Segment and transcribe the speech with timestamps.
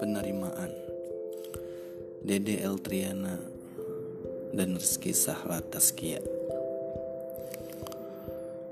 [0.00, 0.72] penerimaan.
[2.24, 3.36] Dede Eltriana
[4.52, 6.20] dan Rizky Sahla Taskia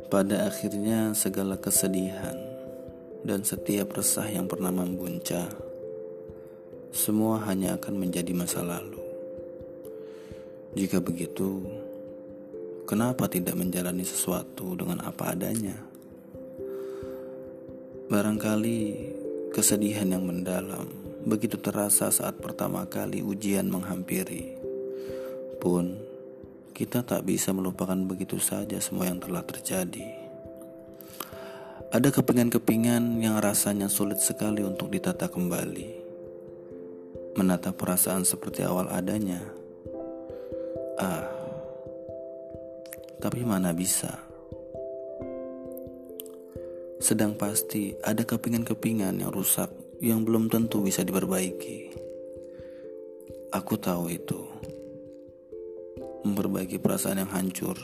[0.08, 2.36] Pada akhirnya segala kesedihan
[3.24, 5.48] dan setiap resah yang pernah membuncah
[6.92, 9.00] Semua hanya akan menjadi masa lalu.
[10.76, 11.64] Jika begitu,
[12.84, 15.76] kenapa tidak menjalani sesuatu dengan apa adanya?
[18.08, 18.80] Barangkali
[19.48, 24.54] Kesedihan yang mendalam begitu terasa saat pertama kali ujian menghampiri.
[25.58, 25.98] Pun,
[26.70, 30.06] kita tak bisa melupakan begitu saja semua yang telah terjadi.
[31.88, 36.06] Ada kepingan-kepingan yang rasanya sulit sekali untuk ditata kembali.
[37.34, 39.40] Menata perasaan seperti awal adanya.
[41.00, 41.26] Ah,
[43.18, 44.14] tapi mana bisa?
[47.02, 51.92] Sedang pasti ada kepingan-kepingan yang rusak yang belum tentu bisa diperbaiki.
[53.54, 54.40] Aku tahu itu.
[56.26, 57.78] Memperbaiki perasaan yang hancur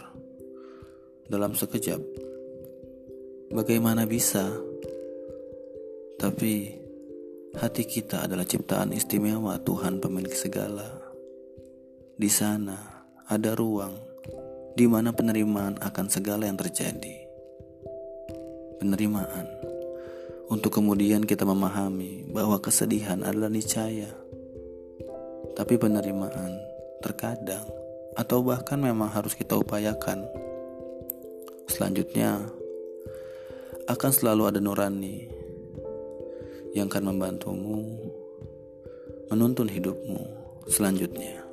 [1.27, 1.99] dalam sekejap.
[3.55, 4.51] Bagaimana bisa?
[6.19, 6.53] Tapi
[7.59, 11.01] hati kita adalah ciptaan istimewa Tuhan pemilik segala.
[12.15, 13.95] Di sana ada ruang
[14.75, 17.25] di mana penerimaan akan segala yang terjadi
[18.85, 19.49] penerimaan,
[20.49, 24.11] untuk kemudian kita memahami bahwa kesedihan adalah niscaya.
[25.55, 26.59] Tapi penerimaan
[27.01, 27.65] terkadang
[28.19, 30.27] atau bahkan memang harus kita upayakan.
[31.71, 32.45] Selanjutnya,
[33.85, 35.29] akan selalu ada nurani
[36.73, 37.85] yang akan membantumu
[39.29, 40.21] menuntun hidupmu
[40.67, 41.44] selanjutnya.